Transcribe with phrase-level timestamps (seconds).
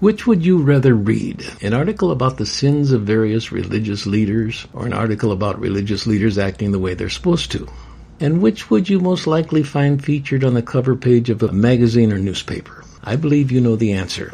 [0.00, 1.44] Which would you rather read?
[1.60, 6.38] An article about the sins of various religious leaders or an article about religious leaders
[6.38, 7.66] acting the way they're supposed to?
[8.20, 12.12] And which would you most likely find featured on the cover page of a magazine
[12.12, 12.84] or newspaper?
[13.02, 14.32] I believe you know the answer.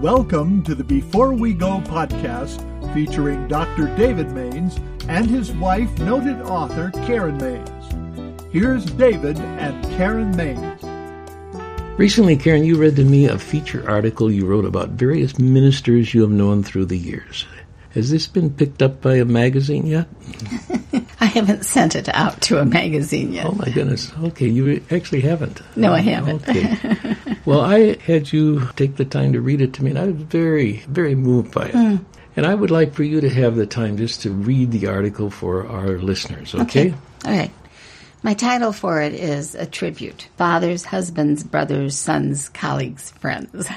[0.00, 2.58] Welcome to the Before We Go podcast
[2.92, 3.86] featuring Dr.
[3.94, 8.52] David Mains and his wife, noted author Karen Mains.
[8.52, 10.87] Here's David and Karen Mains.
[11.98, 16.20] Recently, Karen, you read to me a feature article you wrote about various ministers you
[16.20, 17.44] have known through the years.
[17.90, 20.06] Has this been picked up by a magazine yet?
[21.20, 23.46] I haven't sent it out to a magazine yet.
[23.46, 24.12] Oh my goodness.
[24.22, 25.60] Okay, you actually haven't.
[25.76, 26.48] No, I haven't.
[26.48, 27.16] Okay.
[27.44, 30.14] well, I had you take the time to read it to me, and I was
[30.14, 31.74] very, very moved by it.
[31.74, 32.04] Mm.
[32.36, 35.30] And I would like for you to have the time just to read the article
[35.30, 36.62] for our listeners, okay?
[36.62, 36.94] okay.
[37.24, 37.50] All right.
[38.20, 43.68] My title for it is A Tribute Fathers, Husbands, Brothers, Sons, Colleagues, Friends.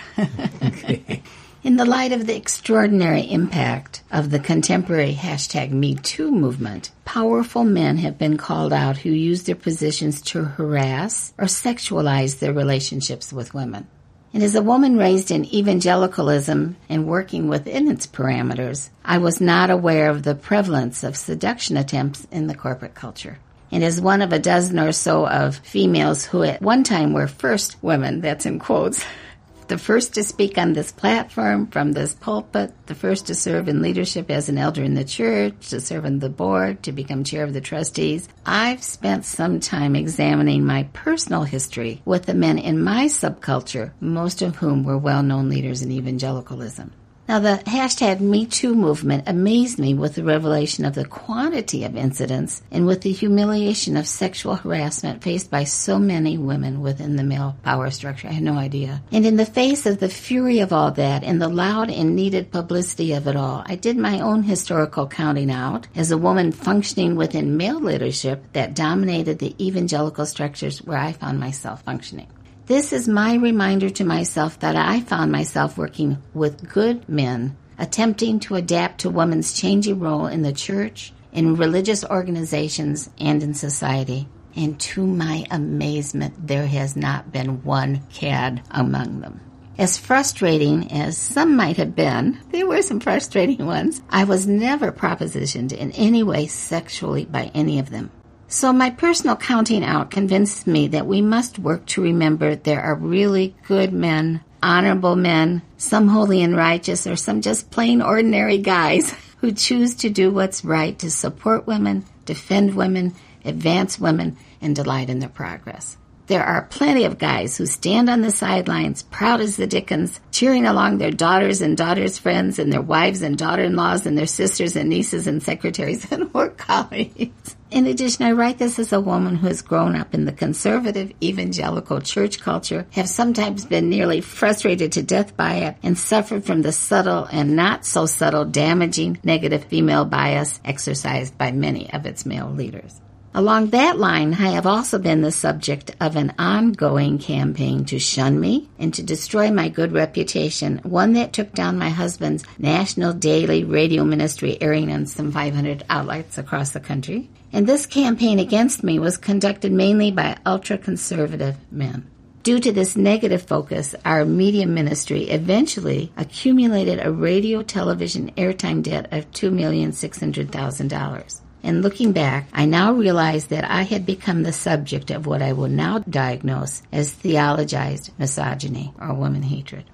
[0.64, 1.22] okay.
[1.64, 7.98] In the light of the extraordinary impact of the contemporary hashtag MeToo movement, powerful men
[7.98, 13.54] have been called out who use their positions to harass or sexualize their relationships with
[13.54, 13.86] women.
[14.34, 19.70] And as a woman raised in evangelicalism and working within its parameters, I was not
[19.70, 23.38] aware of the prevalence of seduction attempts in the corporate culture
[23.72, 27.28] and is one of a dozen or so of females who at one time were
[27.28, 29.04] first women, that's in quotes,
[29.72, 33.82] the first to speak on this platform from this pulpit, the first to serve in
[33.82, 37.46] leadership as an elder in the church, to serve on the board, to become chair
[37.46, 38.28] of the trustees.
[38.46, 44.42] I've spent some time examining my personal history with the men in my subculture, most
[44.42, 46.92] of whom were well known leaders in evangelicalism.
[47.28, 52.62] Now, the hashtag MeToo movement amazed me with the revelation of the quantity of incidents
[52.72, 57.56] and with the humiliation of sexual harassment faced by so many women within the male
[57.64, 58.28] power structure.
[58.28, 59.02] I had no idea.
[59.12, 62.52] And in the face of the fury of all that and the loud and needed
[62.52, 67.16] publicity of it all, I did my own historical counting out as a woman functioning
[67.16, 72.28] within male leadership that dominated the evangelical structures where I found myself functioning.
[72.72, 78.40] This is my reminder to myself that I found myself working with good men, attempting
[78.40, 84.30] to adapt to women's changing role in the church, in religious organizations, and in society.
[84.56, 89.42] And to my amazement, there has not been one cad among them.
[89.78, 94.94] As frustrating as some might have been, there were some frustrating ones, I was never
[94.94, 98.12] propositioned in any way sexually by any of them.
[98.54, 102.96] So my personal counting out convinced me that we must work to remember there are
[102.96, 109.16] really good men, honorable men, some holy and righteous, or some just plain ordinary guys
[109.38, 115.10] who choose to do what's right to support women, defend women, advance women, and delight
[115.10, 115.96] in their progress.
[116.28, 120.66] There are plenty of guys who stand on the sidelines, proud as the Dickens, cheering
[120.66, 124.90] along their daughters and daughters' friends and their wives and daughter-in-laws and their sisters and
[124.90, 127.56] nieces and secretaries and work colleagues.
[127.72, 131.14] In addition, I write this as a woman who has grown up in the conservative
[131.24, 136.64] evangelical church culture, have sometimes been nearly frustrated to death by it, and suffered from
[136.64, 142.26] the subtle and not so subtle damaging negative female bias exercised by many of its
[142.26, 143.00] male leaders.
[143.34, 148.42] Along that line, I have also been the subject of an ongoing campaign to shun
[148.42, 153.64] me and to destroy my good reputation, one that took down my husband's national daily
[153.64, 157.30] radio ministry airing on some 500 outlets across the country.
[157.54, 162.12] And this campaign against me was conducted mainly by ultra conservative men.
[162.44, 169.08] Due to this negative focus, our media ministry eventually accumulated a radio television airtime debt
[169.14, 171.42] of $2,600,000.
[171.64, 175.54] And looking back, I now realize that I had become the subject of what I
[175.54, 179.86] will now diagnose as theologized misogyny or woman hatred.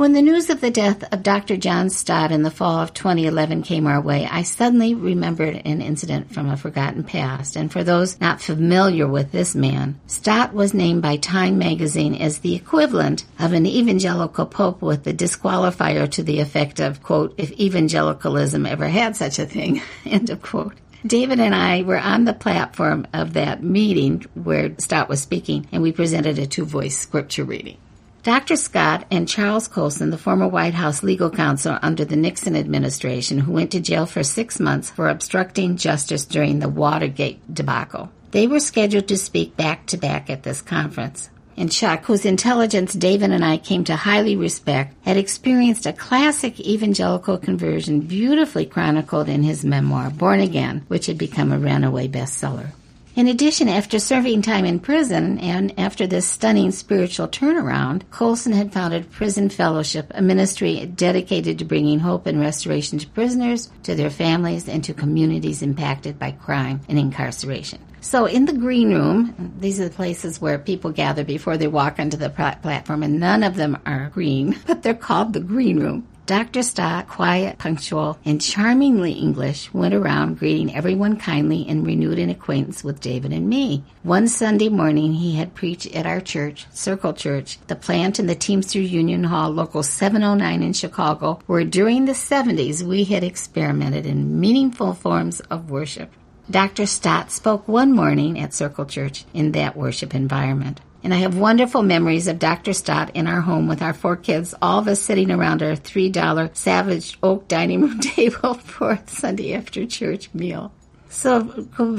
[0.00, 1.58] When the news of the death of Dr.
[1.58, 6.32] John Stott in the fall of 2011 came our way, I suddenly remembered an incident
[6.32, 7.54] from a forgotten past.
[7.54, 12.38] And for those not familiar with this man, Stott was named by Time magazine as
[12.38, 17.52] the equivalent of an evangelical pope with the disqualifier to the effect of, quote, if
[17.60, 20.72] evangelicalism ever had such a thing, end of quote.
[21.06, 25.82] David and I were on the platform of that meeting where Stott was speaking, and
[25.82, 27.78] we presented a two voice scripture reading.
[28.22, 28.56] Dr.
[28.56, 33.52] Stott and Charles Colson, the former White House legal counsel under the Nixon administration, who
[33.52, 38.10] went to jail for six months for obstructing justice during the Watergate debacle.
[38.32, 41.30] They were scheduled to speak back to back at this conference
[41.60, 46.58] and Chuck, whose intelligence David and I came to highly respect, had experienced a classic
[46.58, 52.70] evangelical conversion beautifully chronicled in his memoir, Born Again, which had become a runaway bestseller.
[53.14, 58.72] In addition, after serving time in prison and after this stunning spiritual turnaround, Colson had
[58.72, 64.08] founded Prison Fellowship, a ministry dedicated to bringing hope and restoration to prisoners, to their
[64.08, 67.80] families, and to communities impacted by crime and incarceration.
[68.02, 71.98] So, in the green room, these are the places where people gather before they walk
[71.98, 76.06] onto the platform, and none of them are green, but they're called the green room.
[76.30, 76.62] Dr.
[76.62, 82.84] Stott, quiet, punctual, and charmingly English, went around greeting everyone kindly and renewed an acquaintance
[82.84, 83.82] with David and me.
[84.04, 88.36] One Sunday morning, he had preached at our church, Circle Church, the plant in the
[88.36, 94.38] Teamster Union Hall, Local 709 in Chicago, where during the 70s we had experimented in
[94.38, 96.12] meaningful forms of worship.
[96.50, 96.86] Dr.
[96.86, 100.80] Stott spoke one morning at Circle Church in that worship environment.
[101.04, 102.72] And I have wonderful memories of Dr.
[102.72, 106.56] Stott in our home with our four kids, all of us sitting around our $3
[106.56, 110.72] Savage Oak dining room table for Sunday after church meal.
[111.08, 111.44] So,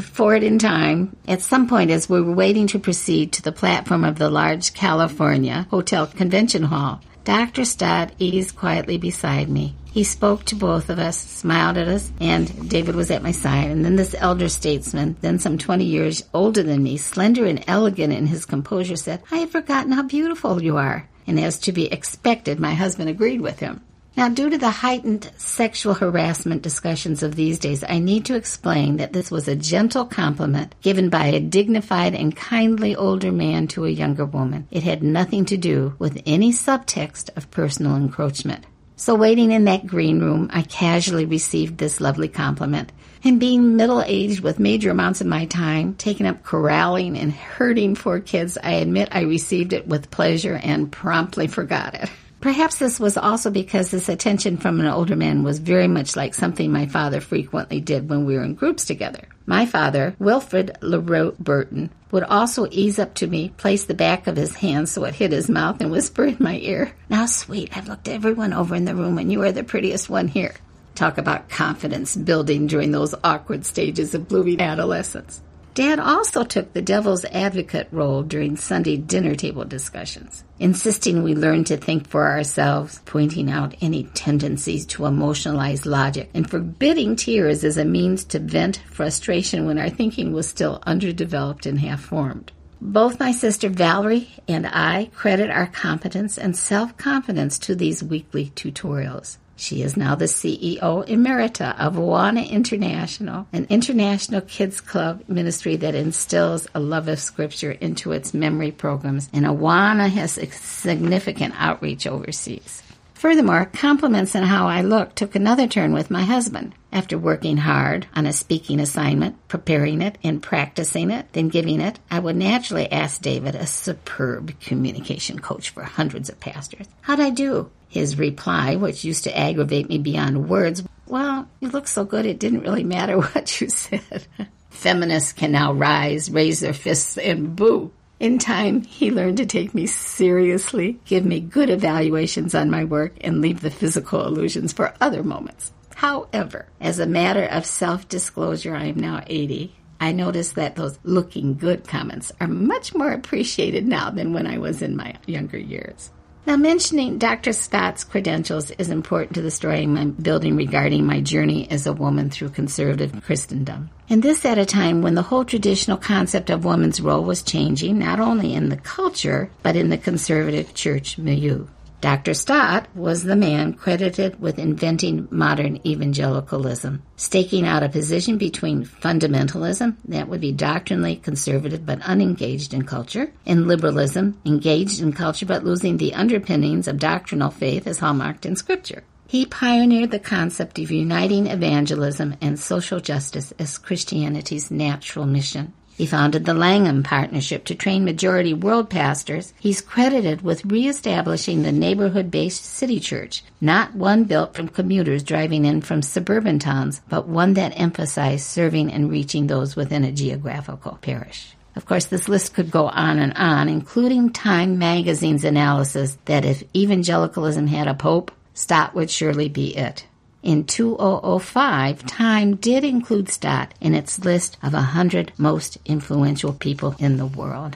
[0.01, 4.03] forward in time, at some point as we were waiting to proceed to the platform
[4.03, 7.63] of the large California Hotel Convention Hall, Dr.
[7.63, 9.75] Stott eased quietly beside me.
[9.91, 13.69] He spoke to both of us, smiled at us, and David was at my side.
[13.69, 18.13] And then this elder statesman, then some 20 years older than me, slender and elegant
[18.13, 21.09] in his composure, said, I have forgotten how beautiful you are.
[21.27, 23.81] And as to be expected, my husband agreed with him.
[24.15, 28.97] Now, due to the heightened sexual harassment discussions of these days, I need to explain
[28.97, 33.85] that this was a gentle compliment given by a dignified and kindly older man to
[33.85, 34.67] a younger woman.
[34.69, 38.65] It had nothing to do with any subtext of personal encroachment.
[39.01, 42.91] So, waiting in that green room, I casually received this lovely compliment.
[43.23, 47.95] And being middle aged with major amounts of my time taken up corralling and herding
[47.95, 52.11] four kids, I admit I received it with pleasure and promptly forgot it.
[52.41, 56.35] Perhaps this was also because this attention from an older man was very much like
[56.35, 59.23] something my father frequently did when we were in groups together.
[59.51, 64.37] My father, Wilfred LaRoe Burton, would also ease up to me, place the back of
[64.37, 67.89] his hand so it hit his mouth, and whisper in my ear, Now, sweet, I've
[67.89, 70.55] looked everyone over in the room, and you are the prettiest one here.
[70.95, 75.41] Talk about confidence building during those awkward stages of blooming adolescence.
[75.73, 81.63] Dad also took the devil's advocate role during Sunday dinner table discussions, insisting we learn
[81.63, 87.77] to think for ourselves, pointing out any tendencies to emotionalize logic, and forbidding tears as
[87.77, 92.51] a means to vent frustration when our thinking was still underdeveloped and half formed.
[92.81, 98.51] Both my sister Valerie and I credit our competence and self confidence to these weekly
[98.55, 99.37] tutorials.
[99.55, 105.93] She is now the CEO emerita of Awana International, an international kids club ministry that
[105.93, 112.07] instills a love of scripture into its memory programs, and Awana has a significant outreach
[112.07, 112.81] overseas.
[113.21, 116.73] Furthermore, compliments on how I look took another turn with my husband.
[116.91, 121.99] After working hard on a speaking assignment, preparing it, and practicing it, then giving it,
[122.09, 127.29] I would naturally ask David, a superb communication coach for hundreds of pastors, how'd I
[127.29, 127.69] do?
[127.89, 132.39] His reply, which used to aggravate me beyond words, well, you look so good it
[132.39, 134.25] didn't really matter what you said.
[134.71, 137.91] Feminists can now rise, raise their fists, and boo.
[138.21, 143.15] In time, he learned to take me seriously, give me good evaluations on my work,
[143.21, 145.71] and leave the physical illusions for other moments.
[145.95, 149.75] However, as a matter of self disclosure, I am now 80.
[149.99, 154.59] I notice that those looking good comments are much more appreciated now than when I
[154.59, 156.11] was in my younger years.
[156.43, 157.53] Now, mentioning Dr.
[157.53, 162.31] Stott's credentials is important to the story I'm building regarding my journey as a woman
[162.31, 163.91] through conservative Christendom.
[164.09, 167.99] And this at a time when the whole traditional concept of woman's role was changing,
[167.99, 171.67] not only in the culture, but in the conservative church milieu.
[172.01, 172.33] Dr.
[172.33, 179.95] Stott was the man credited with inventing modern evangelicalism, staking out a position between fundamentalism,
[180.05, 185.63] that would be doctrinally conservative but unengaged in culture, and liberalism, engaged in culture but
[185.63, 189.03] losing the underpinnings of doctrinal faith as hallmarked in Scripture.
[189.27, 195.73] He pioneered the concept of uniting evangelism and social justice as Christianity's natural mission.
[196.01, 199.53] He founded the Langham Partnership to train majority world pastors.
[199.59, 205.63] He's credited with reestablishing the neighborhood based city church, not one built from commuters driving
[205.63, 210.97] in from suburban towns, but one that emphasized serving and reaching those within a geographical
[211.03, 211.55] parish.
[211.75, 216.63] Of course, this list could go on and on, including Time magazine's analysis that if
[216.75, 220.07] evangelicalism had a pope, Stott would surely be it.
[220.43, 227.17] In 2005, Time did include Stott in its list of 100 most influential people in
[227.17, 227.75] the world.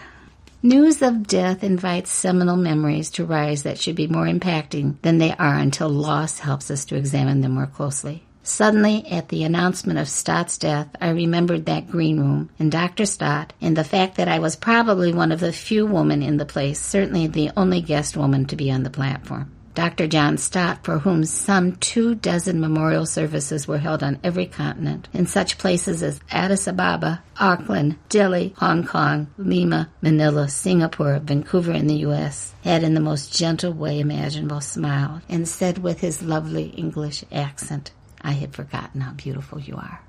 [0.63, 5.31] News of death invites seminal memories to rise that should be more impacting than they
[5.34, 8.24] are until loss helps us to examine them more closely.
[8.41, 13.05] Suddenly, at the announcement of Stott's death, I remembered that green room and Dr.
[13.05, 16.45] Stott and the fact that I was probably one of the few women in the
[16.45, 19.51] place, certainly the only guest woman to be on the platform.
[19.75, 20.08] Dr.
[20.08, 25.27] John Stott, for whom some two dozen memorial services were held on every continent, in
[25.27, 32.00] such places as Addis Ababa, Auckland, Delhi, Hong Kong, Lima, Manila, Singapore, Vancouver and the
[32.08, 37.25] U.S., had in the most gentle way imaginable smiled and said with his lovely English
[37.32, 37.91] accent,
[38.22, 40.05] I had forgotten how beautiful you are.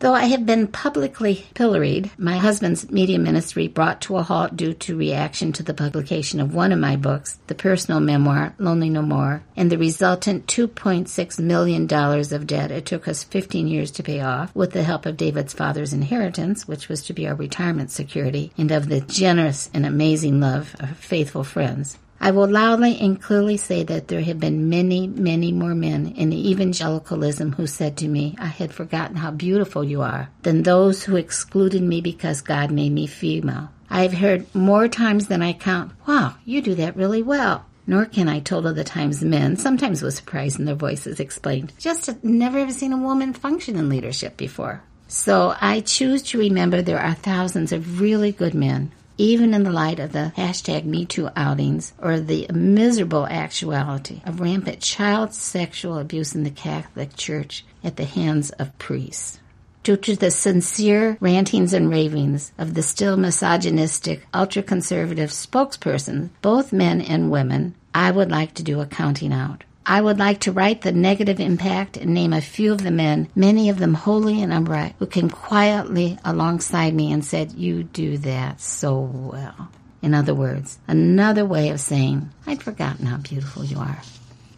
[0.00, 4.74] Though I have been publicly pilloried, my husband's media ministry brought to a halt due
[4.74, 9.02] to reaction to the publication of one of my books, the personal memoir, Lonely No
[9.02, 14.20] More, and the resultant $2.6 million of debt it took us 15 years to pay
[14.20, 18.52] off with the help of David's father's inheritance, which was to be our retirement security,
[18.58, 21.98] and of the generous and amazing love of faithful friends.
[22.20, 26.32] I will loudly and clearly say that there have been many, many more men in
[26.32, 31.16] evangelicalism who said to me, I had forgotten how beautiful you are, than those who
[31.16, 33.70] excluded me because God made me female.
[33.90, 37.66] I have heard more times than I count, Wow, you do that really well.
[37.86, 42.24] Nor can I total the times men, sometimes with surprise in their voices, explained, just
[42.24, 44.82] never have seen a woman function in leadership before.
[45.06, 49.70] So I choose to remember there are thousands of really good men even in the
[49.70, 56.34] light of the hashtag MeToo outings or the miserable actuality of rampant child sexual abuse
[56.34, 59.38] in the Catholic Church at the hands of priests.
[59.82, 66.72] Due to the sincere rantings and ravings of the still misogynistic, ultra conservative spokesperson, both
[66.72, 69.62] men and women, I would like to do a counting out.
[69.86, 73.28] I would like to write the negative impact and name a few of the men,
[73.34, 78.16] many of them holy and upright, who came quietly alongside me and said, You do
[78.18, 79.68] that so well.
[80.00, 84.00] In other words, another way of saying, I'd forgotten how beautiful you are.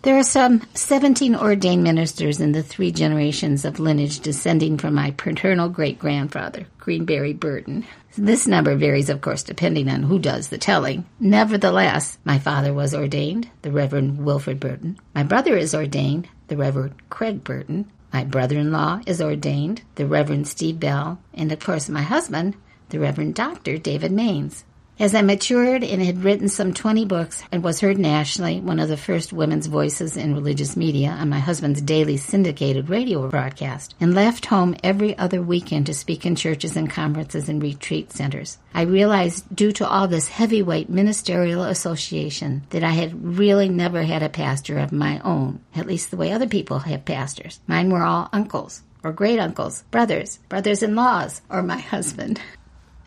[0.02, 5.10] There are some 17 ordained ministers in the three generations of lineage descending from my
[5.12, 7.84] paternal great grandfather, Greenberry Burton.
[8.16, 11.04] This number varies, of course, depending on who does the telling.
[11.18, 14.98] Nevertheless, my father was ordained, the Reverend Wilfred Burton.
[15.14, 17.90] My brother is ordained, the Reverend Craig Burton.
[18.12, 21.18] My brother in law is ordained, the Reverend Steve Bell.
[21.34, 22.56] And of course, my husband,
[22.90, 23.76] the Reverend Dr.
[23.76, 24.64] David Mains.
[24.98, 28.88] As I matured and had written some 20 books and was heard nationally, one of
[28.88, 34.14] the first women's voices in religious media on my husband's daily syndicated radio broadcast, and
[34.14, 38.82] left home every other weekend to speak in churches and conferences and retreat centers, I
[38.82, 44.30] realized due to all this heavyweight ministerial association that I had really never had a
[44.30, 47.60] pastor of my own, at least the way other people have pastors.
[47.66, 52.40] Mine were all uncles or great uncles, brothers, brothers in laws, or my husband.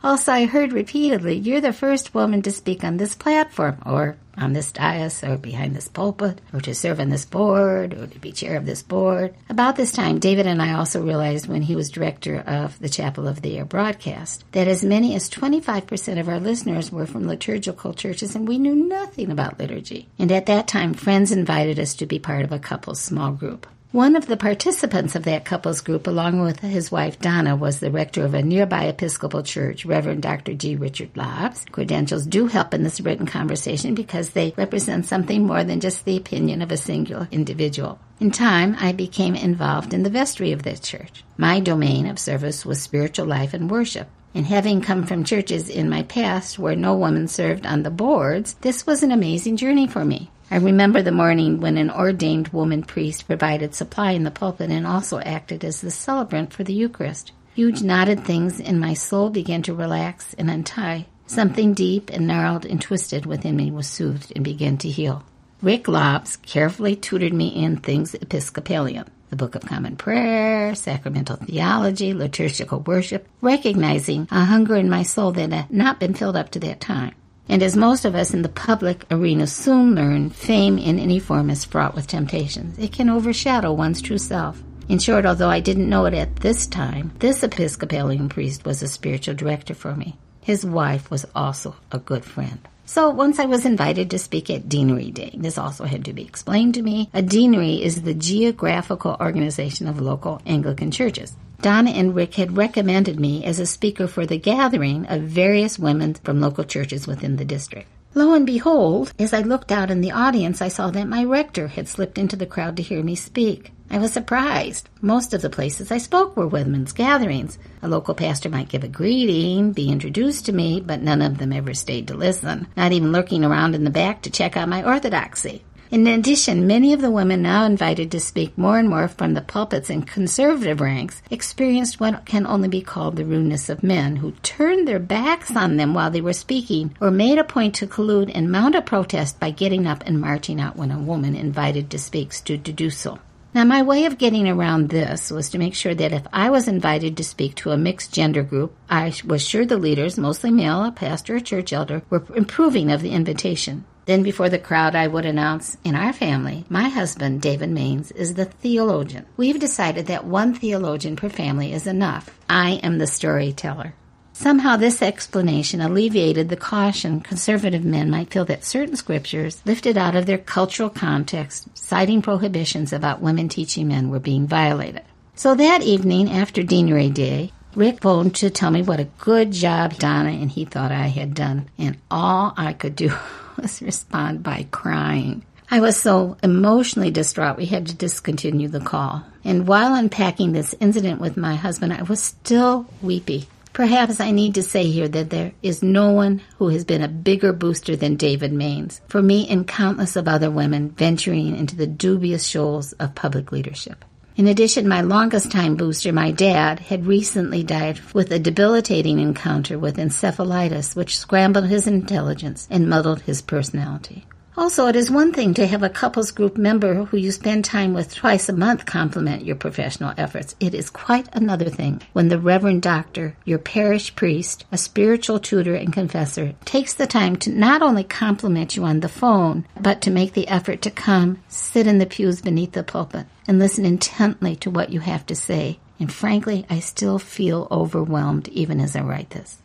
[0.01, 4.53] Also, I heard repeatedly, you're the first woman to speak on this platform, or on
[4.53, 8.31] this dais, or behind this pulpit, or to serve on this board, or to be
[8.31, 9.35] chair of this board.
[9.49, 13.27] About this time, David and I also realized when he was director of the Chapel
[13.27, 17.93] of the Air broadcast that as many as 25% of our listeners were from liturgical
[17.93, 20.07] churches and we knew nothing about liturgy.
[20.17, 23.67] And at that time, friends invited us to be part of a couple's small group.
[23.91, 27.89] One of the participants of that couples group, along with his wife Donna, was the
[27.89, 30.53] rector of a nearby Episcopal church, Reverend Dr.
[30.53, 30.75] G.
[30.75, 31.65] Richard Lobbs.
[31.71, 36.17] Credentials do help in this written conversation because they represent something more than just the
[36.17, 37.99] opinion of a singular individual.
[38.19, 41.23] In time, I became involved in the vestry of that church.
[41.35, 44.07] My domain of service was spiritual life and worship.
[44.35, 48.53] And having come from churches in my past where no woman served on the boards,
[48.61, 50.29] this was an amazing journey for me.
[50.51, 54.87] I remember the morning when an ordained woman priest provided supply in the pulpit and
[54.87, 57.31] also acted as the celebrant for the Eucharist.
[57.53, 61.05] Huge knotted things in my soul began to relax and untie.
[61.27, 65.23] Something deep and gnarled and twisted within me was soothed and began to heal.
[65.61, 72.15] Rick Lobbs carefully tutored me in things Episcopalian the Book of Common Prayer, sacramental theology,
[72.15, 76.59] liturgical worship, recognizing a hunger in my soul that had not been filled up to
[76.61, 77.13] that time.
[77.49, 81.49] And as most of us in the public arena soon learn, fame in any form
[81.49, 82.77] is fraught with temptations.
[82.77, 84.61] It can overshadow one's true self.
[84.87, 88.87] In short, although I didn't know it at this time, this Episcopalian priest was a
[88.87, 90.15] spiritual director for me.
[90.41, 92.59] His wife was also a good friend.
[92.85, 96.23] So once I was invited to speak at Deanery Day, this also had to be
[96.23, 97.09] explained to me.
[97.13, 101.35] A deanery is the geographical organization of local Anglican churches.
[101.61, 106.13] Donna and Rick had recommended me as a speaker for the gathering of various women
[106.13, 107.87] from local churches within the district.
[108.15, 111.67] Lo and behold, as I looked out in the audience, I saw that my rector
[111.67, 113.71] had slipped into the crowd to hear me speak.
[113.91, 114.87] I was surprised.
[115.01, 117.59] Most of the places I spoke were women's gatherings.
[117.81, 121.51] A local pastor might give a greeting, be introduced to me, but none of them
[121.51, 124.83] ever stayed to listen, not even lurking around in the back to check out my
[124.83, 125.63] orthodoxy.
[125.91, 129.41] In addition, many of the women now invited to speak more and more from the
[129.41, 134.33] pulpits in conservative ranks experienced what can only be called the rudeness of men who
[134.43, 138.29] turned their backs on them while they were speaking or made a point to collude
[138.35, 141.97] and mount a protest by getting up and marching out when a woman invited to
[141.97, 143.17] speak stood to do so.
[143.51, 146.67] Now, my way of getting around this was to make sure that if I was
[146.67, 150.85] invited to speak to a mixed gender group, I was sure the leaders, mostly male,
[150.85, 153.85] a pastor or church elder, were approving of the invitation.
[154.09, 158.33] Then, before the crowd, I would announce, In our family, my husband, David Mains, is
[158.33, 159.27] the theologian.
[159.37, 162.35] We've decided that one theologian per family is enough.
[162.49, 163.93] I am the storyteller.
[164.33, 170.15] Somehow, this explanation alleviated the caution conservative men might feel that certain scriptures, lifted out
[170.15, 175.03] of their cultural context, citing prohibitions about women teaching men, were being violated.
[175.35, 179.99] So that evening, after Deanery Day, Rick phoned to tell me what a good job
[179.99, 183.13] Donna and he thought I had done, and all I could do
[183.61, 185.43] was respond by crying.
[185.71, 189.23] I was so emotionally distraught we had to discontinue the call.
[189.43, 193.47] And while unpacking this incident with my husband, I was still weepy.
[193.71, 197.07] Perhaps I need to say here that there is no one who has been a
[197.07, 201.87] bigger booster than David Mains for me and countless of other women venturing into the
[201.87, 204.03] dubious shoals of public leadership.
[204.39, 209.77] In addition, my longest time booster, my dad, had recently died with a debilitating encounter
[209.77, 214.25] with encephalitis, which scrambled his intelligence and muddled his personality.
[214.59, 217.93] Also, it is one thing to have a couples group member who you spend time
[217.93, 220.53] with twice a month compliment your professional efforts.
[220.59, 225.75] It is quite another thing when the Reverend Doctor, your parish priest, a spiritual tutor
[225.75, 230.11] and confessor, takes the time to not only compliment you on the phone, but to
[230.11, 234.57] make the effort to come, sit in the pews beneath the pulpit, and listen intently
[234.57, 235.79] to what you have to say.
[236.01, 239.61] And frankly, I still feel overwhelmed even as I write this.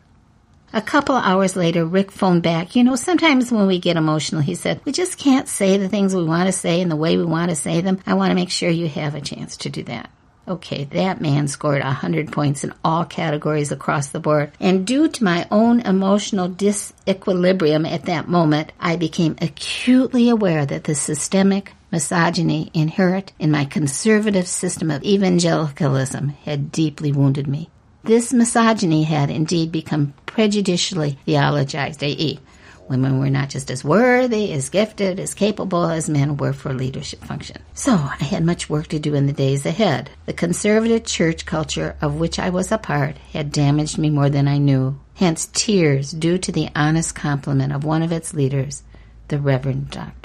[0.75, 2.75] A couple hours later, Rick phoned back.
[2.75, 6.13] You know, sometimes when we get emotional, he said, we just can't say the things
[6.13, 8.01] we want to say in the way we want to say them.
[8.05, 10.09] I want to make sure you have a chance to do that.
[10.45, 14.51] Okay, that man scored a 100 points in all categories across the board.
[14.59, 20.83] And due to my own emotional disequilibrium at that moment, I became acutely aware that
[20.83, 27.69] the systemic misogyny inherent in my conservative system of evangelicalism had deeply wounded me.
[28.05, 32.39] This misogyny had indeed become prejudicially theologized, i.e.,
[32.87, 37.25] women were not just as worthy, as gifted, as capable as men were for leadership
[37.25, 37.63] function.
[37.73, 40.11] So I had much work to do in the days ahead.
[40.27, 44.47] The conservative church culture of which I was a part had damaged me more than
[44.47, 44.99] I knew.
[45.15, 48.83] Hence tears due to the honest compliment of one of its leaders,
[49.29, 50.24] the Reverend Doctor.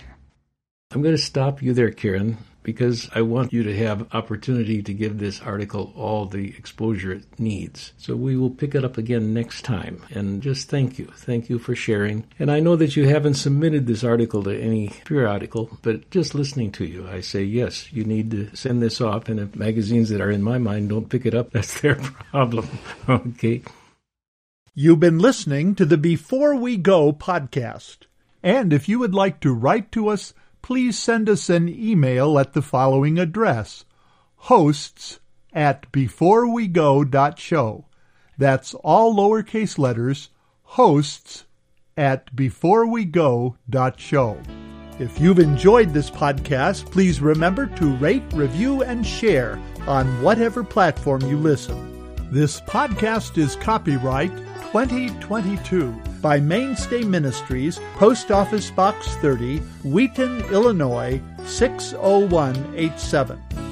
[0.92, 4.92] I'm going to stop you there, Karen, because I want you to have opportunity to
[4.92, 7.92] give this article all the exposure it needs.
[7.96, 10.04] So we will pick it up again next time.
[10.10, 11.06] And just thank you.
[11.14, 12.26] Thank you for sharing.
[12.40, 16.72] And I know that you haven't submitted this article to any periodical, but just listening
[16.72, 19.28] to you, I say, yes, you need to send this off.
[19.28, 22.68] And if magazines that are in my mind don't pick it up, that's their problem.
[23.08, 23.62] okay.
[24.74, 27.98] You've been listening to the Before We Go podcast.
[28.42, 32.52] And if you would like to write to us, please send us an email at
[32.52, 33.84] the following address
[34.36, 35.20] hosts
[35.52, 37.84] at beforewego.show.
[38.38, 40.30] That's all lowercase letters,
[40.62, 41.44] hosts
[41.96, 44.42] at beforewego.show.
[44.98, 51.22] If you've enjoyed this podcast, please remember to rate, review, and share on whatever platform
[51.22, 51.86] you listen.
[52.30, 54.36] This podcast is copyright
[54.72, 63.69] 2022 by Mainstay Ministries, Post Office Box 30, Wheaton, Illinois 60187.